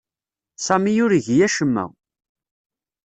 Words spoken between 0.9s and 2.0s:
ur igi acemma.